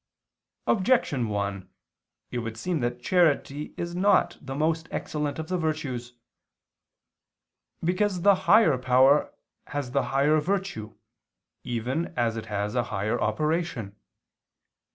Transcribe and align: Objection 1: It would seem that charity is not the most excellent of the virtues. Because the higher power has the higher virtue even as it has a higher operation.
Objection 0.65 1.27
1: 1.29 1.69
It 2.31 2.39
would 2.39 2.57
seem 2.57 2.79
that 2.79 3.03
charity 3.03 3.75
is 3.77 3.95
not 3.95 4.35
the 4.41 4.55
most 4.55 4.87
excellent 4.89 5.37
of 5.37 5.47
the 5.47 5.59
virtues. 5.59 6.13
Because 7.83 8.21
the 8.21 8.33
higher 8.49 8.79
power 8.79 9.31
has 9.67 9.91
the 9.91 10.05
higher 10.05 10.39
virtue 10.39 10.95
even 11.63 12.11
as 12.17 12.35
it 12.35 12.47
has 12.47 12.73
a 12.73 12.85
higher 12.85 13.21
operation. 13.21 13.95